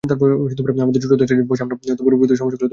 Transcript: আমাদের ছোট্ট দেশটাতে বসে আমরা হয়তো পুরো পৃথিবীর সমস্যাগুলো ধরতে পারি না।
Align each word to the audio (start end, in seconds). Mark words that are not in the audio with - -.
আমাদের 0.85 0.99
ছোট্ট 1.03 1.13
দেশটাতে 1.21 1.43
বসে 1.51 1.61
আমরা 1.65 1.75
হয়তো 1.89 2.03
পুরো 2.05 2.15
পৃথিবীর 2.19 2.39
সমস্যাগুলো 2.39 2.53
ধরতে 2.53 2.61
পারি 2.61 2.67
না। 2.67 2.69